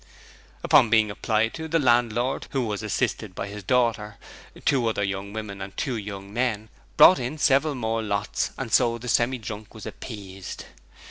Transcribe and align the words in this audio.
Upon 0.63 0.89
being 0.89 1.11
applied 1.11 1.53
to, 1.53 1.67
the 1.67 1.77
landlord, 1.77 2.47
who 2.49 2.65
was 2.65 2.81
assisted 2.81 3.35
by 3.35 3.49
his 3.49 3.61
daughter, 3.61 4.17
two 4.65 4.87
other 4.87 5.03
young 5.03 5.31
women 5.31 5.61
and 5.61 5.77
two 5.77 5.95
young 5.95 6.33
men, 6.33 6.69
brought 6.97 7.19
in 7.19 7.37
several 7.37 7.75
more 7.75 8.01
lots 8.01 8.49
and 8.57 8.73
so 8.73 8.97
the 8.97 9.07
Semi 9.07 9.37
drunk 9.37 9.75
was 9.75 9.85
appeased. 9.85 10.65